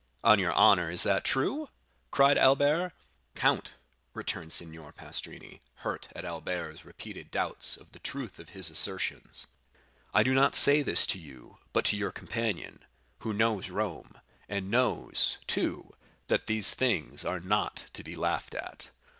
"On 0.23 0.39
your 0.39 0.51
honor, 0.53 0.89
is 0.89 1.03
that 1.03 1.23
true?" 1.23 1.69
cried 2.09 2.35
Albert. 2.35 2.93
"Count," 3.35 3.75
returned 4.15 4.51
Signor 4.51 4.91
Pastrini, 4.91 5.61
hurt 5.85 6.07
at 6.15 6.25
Albert's 6.25 6.83
repeated 6.83 7.29
doubts 7.29 7.77
of 7.77 7.91
the 7.91 7.99
truth 7.99 8.39
of 8.39 8.49
his 8.49 8.71
assertions, 8.71 9.45
"I 10.11 10.23
do 10.23 10.33
not 10.33 10.55
say 10.55 10.81
this 10.81 11.05
to 11.05 11.19
you, 11.19 11.59
but 11.71 11.85
to 11.85 11.97
your 11.97 12.11
companion, 12.11 12.83
who 13.19 13.31
knows 13.31 13.69
Rome, 13.69 14.19
and 14.49 14.71
knows, 14.71 15.37
too, 15.45 15.93
that 16.29 16.47
these 16.47 16.73
things 16.73 17.23
are 17.23 17.39
not 17.39 17.85
to 17.93 18.03
be 18.03 18.15
laughed 18.15 18.55
at." 18.55 18.89